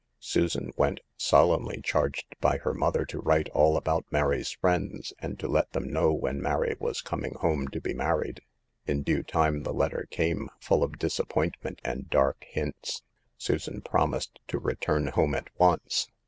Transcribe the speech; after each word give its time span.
Susan 0.19 0.71
went, 0.75 0.99
solemnly 1.15 1.79
charged 1.79 2.25
by 2.39 2.57
her 2.57 2.73
mother 2.73 3.05
to 3.05 3.19
write 3.21 3.49
all 3.49 3.77
about 3.77 4.03
Mary's 4.09 4.49
friends, 4.49 5.13
and 5.19 5.37
to 5.37 5.47
let 5.47 5.73
them 5.73 5.93
know 5.93 6.11
when 6.11 6.41
Mary 6.41 6.75
was 6.79 7.01
coming 7.03 7.35
home 7.35 7.67
to 7.67 7.79
be 7.79 7.93
married. 7.93 8.41
In 8.87 9.03
due 9.03 9.21
time 9.21 9.61
the 9.61 9.71
letter 9.75 10.07
came, 10.09 10.49
full 10.59 10.81
of 10.83 10.97
disappoint 10.97 11.55
ment 11.63 11.79
and 11.85 12.09
dark 12.09 12.43
hints. 12.47 13.03
Susan 13.37 13.79
promised 13.81 14.39
to 14.47 14.57
return 14.57 15.05
home 15.05 15.35
at 15.35 15.49
once. 15.59 16.07